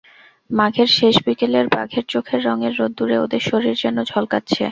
মাঘের 0.49 0.89
শেষ 0.97 1.15
বিকেলের 1.25 1.65
বাঘের 1.67 2.05
চোখের 2.09 2.41
রঙের 2.43 2.73
রোদ্দুরে 2.79 3.15
ওদের 3.19 3.41
শরীর 3.49 3.75
যেন 3.83 3.97
ঝলকাচ্ছে। 4.11 4.59